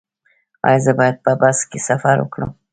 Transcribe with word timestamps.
ایا 0.67 0.79
زه 0.85 0.91
باید 0.99 1.17
په 1.25 1.31
بس 1.41 1.57
کې 1.69 1.79
سفر 1.89 2.15
وکړم؟ 2.19 2.51